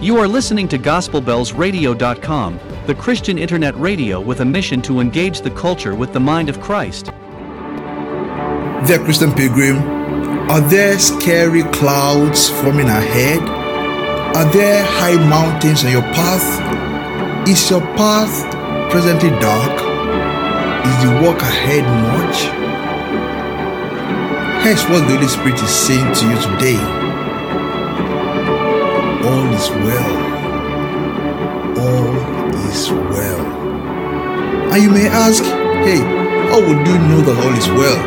You 0.00 0.16
are 0.18 0.28
listening 0.28 0.68
to 0.68 0.78
GospelBellsRadio.com, 0.78 2.60
the 2.86 2.94
Christian 2.94 3.36
internet 3.36 3.74
radio 3.76 4.20
with 4.20 4.38
a 4.42 4.44
mission 4.44 4.80
to 4.82 5.00
engage 5.00 5.40
the 5.40 5.50
culture 5.50 5.96
with 5.96 6.12
the 6.12 6.20
mind 6.20 6.48
of 6.48 6.60
Christ. 6.60 7.06
Dear 8.86 9.00
Christian 9.02 9.32
Pilgrim, 9.32 9.78
are 10.48 10.60
there 10.60 10.96
scary 11.00 11.64
clouds 11.64 12.48
forming 12.48 12.86
ahead? 12.86 13.42
Are 14.36 14.48
there 14.52 14.84
high 14.84 15.16
mountains 15.28 15.84
on 15.84 15.90
your 15.90 16.02
path? 16.02 17.48
Is 17.48 17.68
your 17.68 17.80
path 17.96 18.52
presently 18.92 19.30
dark? 19.40 19.80
Is 20.86 21.02
the 21.02 21.26
walk 21.26 21.42
ahead 21.42 21.82
much? 22.14 22.44
Here's 24.62 24.84
what 24.84 25.08
the 25.08 25.16
Holy 25.16 25.26
Spirit 25.26 25.60
is 25.60 25.70
saying 25.70 26.14
to 26.14 26.28
you 26.28 26.40
today 26.40 27.07
is 29.58 29.70
well. 29.70 30.10
All 31.82 32.14
is 32.70 32.90
well. 33.10 33.42
And 34.72 34.82
you 34.82 34.90
may 34.90 35.08
ask, 35.08 35.42
hey, 35.42 35.98
how 36.50 36.60
would 36.60 36.86
you 36.86 36.98
know 37.10 37.20
that 37.26 37.36
all 37.42 37.54
is 37.58 37.68
well? 37.74 37.98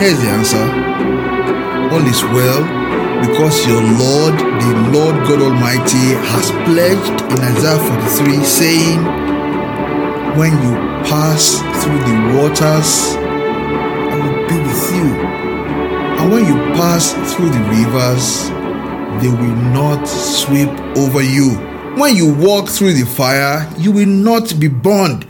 Here's 0.00 0.18
the 0.18 0.28
answer 0.28 0.64
All 1.94 2.04
is 2.04 2.22
well 2.34 2.62
because 3.22 3.64
your 3.66 3.82
Lord, 4.02 4.34
the 4.34 4.72
Lord 4.90 5.14
God 5.28 5.40
Almighty, 5.42 6.18
has 6.34 6.50
pledged 6.66 7.22
in 7.32 7.38
Isaiah 7.38 7.78
43 7.78 8.44
saying, 8.44 9.00
When 10.36 10.52
you 10.64 10.74
pass 11.06 11.62
through 11.82 12.02
the 12.02 12.16
waters, 12.34 13.14
I 14.10 14.16
will 14.18 14.38
be 14.50 14.56
with 14.58 14.84
you. 14.92 15.08
And 16.18 16.32
when 16.32 16.44
you 16.44 16.56
pass 16.74 17.12
through 17.32 17.50
the 17.50 17.62
rivers, 17.70 18.50
they 19.20 19.28
will 19.28 19.56
not 19.72 20.06
sweep 20.06 20.68
over 20.96 21.22
you. 21.22 21.50
When 21.96 22.16
you 22.16 22.34
walk 22.34 22.68
through 22.68 22.94
the 22.94 23.06
fire, 23.06 23.70
you 23.78 23.92
will 23.92 24.06
not 24.08 24.58
be 24.58 24.68
burned, 24.68 25.26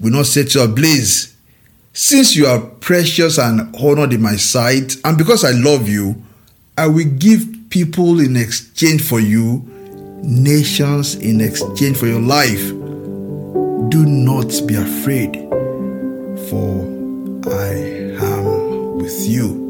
will 0.00 0.10
not 0.10 0.26
set 0.26 0.54
you 0.54 0.62
ablaze. 0.62 1.36
Since 1.92 2.34
you 2.34 2.46
are 2.46 2.60
precious 2.60 3.38
and 3.38 3.74
honored 3.76 4.12
in 4.12 4.20
my 4.20 4.34
sight, 4.36 4.96
and 5.04 5.16
because 5.16 5.44
I 5.44 5.52
love 5.52 5.88
you, 5.88 6.20
I 6.76 6.88
will 6.88 7.08
give 7.18 7.46
people 7.70 8.18
in 8.18 8.36
exchange 8.36 9.02
for 9.02 9.20
you, 9.20 9.62
nations 10.22 11.14
in 11.14 11.40
exchange 11.40 11.96
for 11.96 12.06
your 12.06 12.20
life. 12.20 12.68
Do 13.90 14.04
not 14.04 14.50
be 14.66 14.74
afraid, 14.74 15.34
for 16.48 16.82
I 17.48 17.74
am 18.20 18.98
with 18.98 19.28
you. 19.28 19.63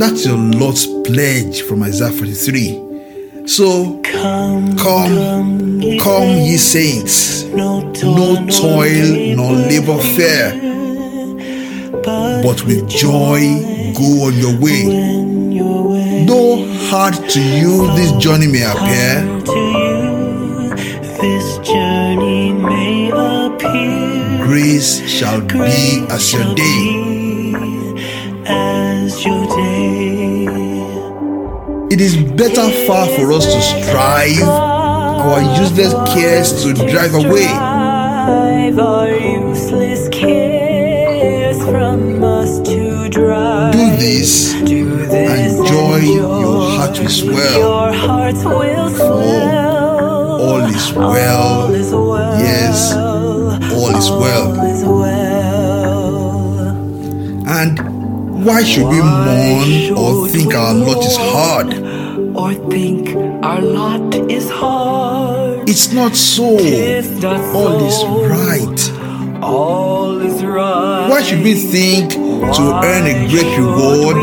That's 0.00 0.24
your 0.24 0.38
Lord's 0.38 0.86
pledge 1.04 1.60
from 1.60 1.82
Isaiah 1.82 2.10
43. 2.10 3.44
So 3.46 4.00
come, 4.02 4.74
come, 4.78 5.98
come, 5.98 6.38
ye 6.38 6.56
saints, 6.56 7.44
no 7.44 7.82
toil 7.92 9.36
nor 9.36 9.52
labor 9.52 9.98
fear, 9.98 10.52
but 12.02 12.64
with 12.64 12.88
joy 12.88 13.40
go 13.92 14.24
on 14.24 14.38
your 14.38 14.58
way. 14.58 16.24
Though 16.24 16.64
hard 16.88 17.16
to 17.32 17.40
you 17.42 17.86
this 17.94 18.12
journey 18.24 18.46
may 18.46 18.64
appear, 18.64 19.20
grace 24.46 25.06
shall 25.06 25.42
be 25.42 26.06
as 26.08 26.32
your 26.32 26.54
day 26.54 26.99
It 32.00 32.04
is 32.04 32.16
better 32.16 32.66
far 32.86 33.06
for 33.08 33.30
us 33.30 33.44
to 33.44 33.60
strive, 33.60 34.48
our 34.48 35.42
useless 35.60 35.92
cares 36.14 36.64
to 36.64 36.72
drive 36.72 37.12
away. 37.12 37.44
Do 43.70 43.96
this, 43.98 44.54
and 44.54 45.66
joy 45.66 45.98
your 45.98 46.70
heart 46.70 46.98
will 46.98 47.10
swell. 47.10 47.92
For 47.92 49.12
all 50.40 50.64
is 50.64 50.92
well. 50.94 51.70
Yes, 52.40 52.94
all 52.94 53.94
is 53.94 54.10
well. 54.10 54.56
And 57.46 57.78
why 58.42 58.64
should 58.64 58.88
we 58.88 59.02
mourn 59.02 59.98
or 59.98 60.26
think 60.28 60.54
our 60.54 60.72
lot 60.72 61.04
is 61.04 61.16
hard? 61.18 61.89
Or 62.50 62.70
think 62.70 63.14
our 63.44 63.60
lot 63.60 64.14
is 64.30 64.50
hard. 64.50 65.68
It's 65.68 65.92
not 65.92 66.16
so. 66.16 66.56
not 67.20 67.40
All 67.54 67.90
so. 67.90 68.24
is 68.24 68.30
right. 68.30 69.42
All 69.42 70.20
is 70.20 70.42
right. 70.44 71.08
Why 71.08 71.22
should 71.22 71.42
we 71.42 71.54
think 71.54 72.12
to 72.12 72.62
earn 72.84 73.06
a 73.06 73.28
great 73.30 73.56
reward 73.58 74.16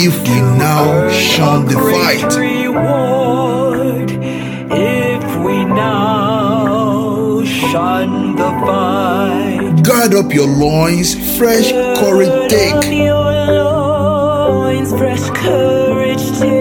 if 0.00 0.14
we 0.26 0.36
now 0.58 1.08
shun 1.10 1.66
the 1.66 1.78
fight? 1.92 2.34
Reward 2.36 4.10
if 4.10 5.24
we 5.44 5.64
now 5.64 7.44
shun 7.44 8.34
the 8.36 8.50
fight. 8.66 9.82
Guard 9.84 10.14
up 10.14 10.32
your 10.34 10.48
loins, 10.48 11.14
fresh 11.38 11.70
courage 12.00 12.50
take. 12.50 12.92
Your 12.92 13.32
loins, 13.62 14.90
fresh 14.90 15.30
courage 15.30 16.38
take. 16.40 16.57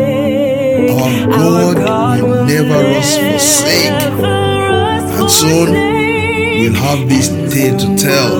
Our 1.07 1.73
God 1.73 2.21
will 2.21 2.45
never 2.45 2.75
us 2.97 3.17
forsake. 3.17 3.91
And 5.19 5.29
soon 5.29 5.71
we'll 6.59 6.73
have 6.73 7.07
this 7.09 7.29
tale 7.53 7.77
to 7.77 7.97
tell. 7.97 8.39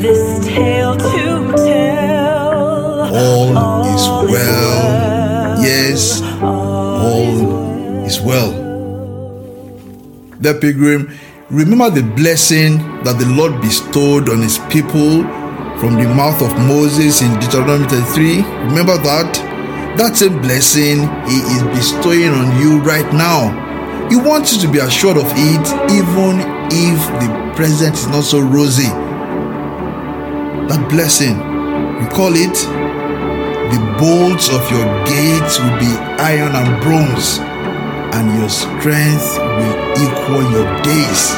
this 0.00 0.46
tale 0.46 0.96
to 0.96 1.52
tell. 1.56 3.14
All 3.14 3.84
is 3.94 4.30
well. 4.30 5.62
Yes, 5.62 6.22
all 6.42 8.04
is 8.06 8.20
well. 8.20 8.52
The 10.40 10.54
pilgrim, 10.54 11.12
remember 11.50 11.90
the 11.90 12.02
blessing 12.02 12.78
that 13.04 13.18
the 13.18 13.26
Lord 13.26 13.60
bestowed 13.60 14.28
on 14.30 14.40
his 14.40 14.58
people 14.70 15.22
from 15.80 15.96
the 15.96 16.08
mouth 16.14 16.40
of 16.42 16.56
Moses 16.66 17.20
in 17.22 17.38
Deuteronomy 17.40 17.88
33. 17.88 18.42
Remember 18.68 18.96
that? 18.98 19.49
That 20.00 20.16
same 20.16 20.40
blessing 20.40 21.04
he 21.28 21.38
is 21.44 21.60
bestowing 21.76 22.32
on 22.32 22.56
you 22.56 22.80
right 22.80 23.04
now. 23.12 23.52
He 24.08 24.16
wants 24.16 24.56
you 24.56 24.64
to 24.64 24.72
be 24.72 24.78
assured 24.78 25.18
of 25.18 25.28
it 25.28 25.64
even 25.92 26.40
if 26.72 26.96
the 27.20 27.28
present 27.52 27.92
is 27.92 28.08
not 28.08 28.24
so 28.24 28.40
rosy. 28.40 28.88
That 30.72 30.88
blessing, 30.88 31.36
we 32.00 32.08
call 32.16 32.32
it 32.32 32.56
the 33.68 33.80
bolts 34.00 34.48
of 34.48 34.64
your 34.72 34.88
gates 35.04 35.60
will 35.60 35.76
be 35.76 35.92
iron 36.16 36.56
and 36.56 36.80
bronze, 36.80 37.36
and 38.16 38.24
your 38.40 38.48
strength 38.48 39.36
will 39.36 39.76
equal 40.00 40.48
your 40.48 40.64
days. 40.80 41.28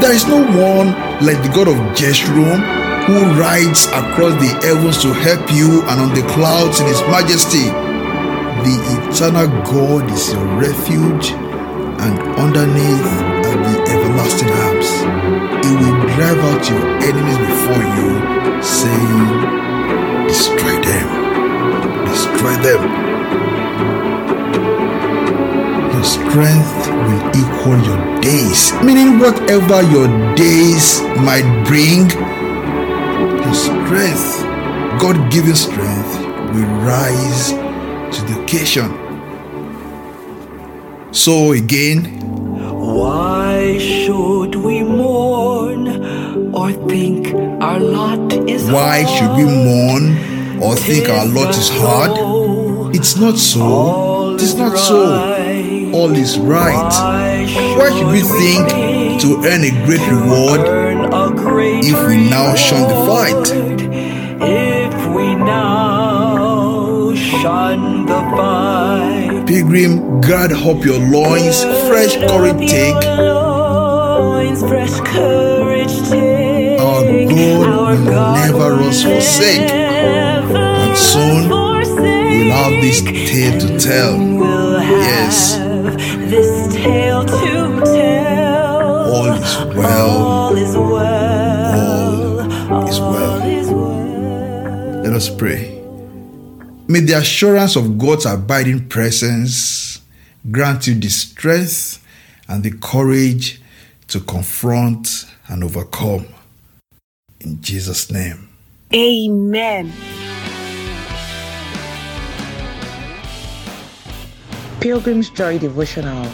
There 0.00 0.16
is 0.16 0.24
no 0.24 0.40
one 0.40 0.96
like 1.20 1.44
the 1.44 1.52
God 1.52 1.68
of 1.68 1.76
Jeshurun 1.92 2.87
who 3.08 3.24
rides 3.40 3.86
across 3.96 4.36
the 4.36 4.52
heavens 4.60 5.00
to 5.00 5.08
help 5.24 5.40
you 5.50 5.80
and 5.88 5.96
on 5.96 6.12
the 6.12 6.20
clouds 6.36 6.78
in 6.78 6.86
his 6.86 7.00
majesty. 7.08 7.64
The 8.68 8.76
eternal 9.00 9.48
God 9.64 10.12
is 10.12 10.28
your 10.34 10.44
refuge, 10.60 11.32
and 12.04 12.14
underneath 12.36 13.08
are 13.48 13.60
the 13.64 13.76
everlasting 13.96 14.52
arms. 14.52 14.92
He 15.64 15.72
will 15.72 15.96
drive 16.20 16.36
out 16.52 16.68
your 16.68 16.84
enemies 17.00 17.40
before 17.48 17.84
you, 17.96 18.08
saying, 18.60 19.24
Destroy 20.28 20.76
them, 20.84 21.08
destroy 22.12 22.56
them. 22.60 22.82
Your 25.96 26.04
strength 26.04 26.76
will 26.92 27.22
equal 27.40 27.80
your 27.88 28.20
days, 28.20 28.70
meaning 28.84 29.18
whatever 29.18 29.80
your 29.96 30.08
days 30.36 31.00
might 31.24 31.48
bring, 31.64 32.04
your 33.48 33.54
strength, 33.54 34.42
God 35.00 35.32
given 35.32 35.54
strength, 35.54 36.18
will 36.52 36.68
rise 36.84 37.52
to 38.14 38.24
the 38.26 38.42
occasion. 38.42 38.90
So, 41.12 41.52
again, 41.52 42.16
Why 42.98 43.78
should 43.78 44.54
we 44.54 44.82
mourn 44.82 46.54
or 46.54 46.72
think 46.88 47.32
our 47.62 47.78
lot 47.80 48.32
is 48.48 48.64
why 48.70 49.04
should 49.04 49.32
we 49.36 49.44
mourn 49.44 50.04
or 50.62 50.74
think 50.74 51.08
our 51.08 51.26
lot 51.26 51.56
is 51.56 51.68
hard? 51.70 52.12
It's 52.94 53.16
not 53.16 53.36
so. 53.36 54.34
It's 54.36 54.54
not 54.54 54.76
so. 54.78 55.00
All 55.94 56.12
is 56.16 56.38
right. 56.38 56.92
Why 57.78 57.90
should 57.96 58.08
we 58.08 58.20
think 58.20 58.97
to 59.20 59.36
earn 59.44 59.64
a 59.64 59.70
great 59.84 60.00
reward 60.08 60.60
if 61.84 62.06
we 62.06 62.16
now 62.30 62.54
shun 62.54 62.88
the 62.88 62.94
fight? 63.06 63.50
If 64.40 64.94
we 65.14 65.34
now 65.34 67.14
shun 67.14 68.06
the 68.06 68.20
fight, 68.36 69.46
Pilgrim, 69.46 70.20
gird 70.20 70.52
up 70.52 70.84
your 70.84 71.00
loins, 71.00 71.64
fresh 71.88 72.16
courage 72.16 72.70
take. 72.70 72.94
Our 76.80 77.02
God 77.04 78.04
will 78.04 78.34
never 78.34 78.82
us 78.82 79.02
forsake. 79.02 79.70
And 79.70 80.96
soon 80.96 81.48
we'll 81.48 82.52
have 82.52 82.80
this 82.82 83.00
tale 83.02 83.58
to 83.60 83.78
tell. 83.78 84.20
Yes. 84.88 85.56
This 86.30 86.74
tale 86.74 87.24
to 87.24 87.67
All 89.18 89.26
is 89.26 89.74
well. 89.74 90.10
All 90.10 90.56
is 90.56 90.76
well. 90.76 92.72
All 92.72 92.86
is 92.86 93.00
well. 93.00 93.38
Let 95.02 95.12
us 95.12 95.28
pray. 95.28 95.76
May 96.86 97.00
the 97.00 97.14
assurance 97.14 97.74
of 97.74 97.98
God's 97.98 98.26
abiding 98.26 98.88
presence 98.88 100.00
grant 100.52 100.86
you 100.86 100.94
the 100.94 101.08
strength 101.08 102.00
and 102.46 102.62
the 102.62 102.70
courage 102.70 103.60
to 104.06 104.20
confront 104.20 105.26
and 105.48 105.64
overcome. 105.64 106.28
In 107.40 107.60
Jesus' 107.60 108.12
name. 108.12 108.48
Amen. 108.94 109.92
Pilgrim's 114.80 115.28
Joy 115.28 115.58
Devotional, 115.58 116.30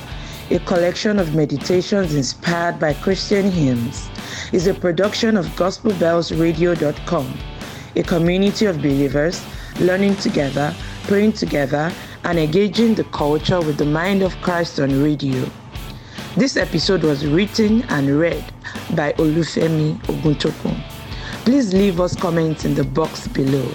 a 0.55 0.61
collection 0.61 1.19
of 1.19 1.35
meditations 1.35 2.15
inspired 2.15 2.79
by 2.79 2.95
Christian 2.95 3.51
hymns, 3.51 4.09
is 4.53 4.69
a 4.69 4.75
production 4.75 5.37
of 5.37 5.47
GospelBellsRadio.com, 5.57 7.39
a 7.97 8.03
community 8.05 8.67
of 8.67 8.77
believers 8.79 9.45
learning 9.81 10.15
together, 10.17 10.73
praying 11.05 11.33
together, 11.33 11.93
and 12.23 12.39
engaging 12.39 12.95
the 12.95 13.03
culture 13.05 13.61
with 13.61 13.79
the 13.79 13.85
mind 13.85 14.23
of 14.23 14.35
Christ 14.43 14.79
on 14.79 15.03
radio. 15.03 15.45
This 16.37 16.57
episode 16.57 17.03
was 17.03 17.27
written 17.27 17.83
and 17.89 18.21
read 18.21 18.45
by 18.95 19.13
Olufemi 19.15 19.99
Oguntokun. 20.07 20.81
Please 21.45 21.75
leave 21.75 22.01
us 22.01 22.15
comments 22.15 22.65
in 22.65 22.75
the 22.75 22.85
box 22.85 23.27
below. 23.27 23.69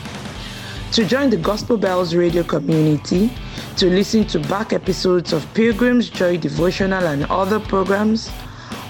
To 0.94 1.06
join 1.06 1.30
the 1.30 1.38
Gospel 1.38 1.78
Bells 1.78 2.16
radio 2.16 2.42
community, 2.44 3.32
to 3.78 3.90
listen 3.90 4.26
to 4.28 4.40
back 4.40 4.74
episodes 4.74 5.32
of 5.34 5.46
Pilgrim's 5.54 6.10
Joy 6.10 6.38
Devotional 6.38 7.06
and 7.06 7.26
other 7.26 7.60
programs, 7.60 8.32